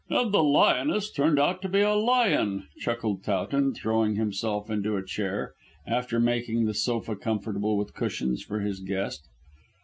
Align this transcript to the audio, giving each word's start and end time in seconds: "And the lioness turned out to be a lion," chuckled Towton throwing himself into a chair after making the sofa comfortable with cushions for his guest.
"And 0.09 0.31
the 0.31 0.43
lioness 0.43 1.11
turned 1.11 1.37
out 1.37 1.61
to 1.61 1.69
be 1.69 1.81
a 1.81 1.93
lion," 1.93 2.67
chuckled 2.79 3.23
Towton 3.23 3.75
throwing 3.75 4.15
himself 4.15 4.67
into 4.67 4.97
a 4.97 5.05
chair 5.05 5.53
after 5.85 6.19
making 6.19 6.65
the 6.65 6.73
sofa 6.73 7.15
comfortable 7.15 7.77
with 7.77 7.93
cushions 7.93 8.41
for 8.41 8.61
his 8.61 8.79
guest. 8.79 9.27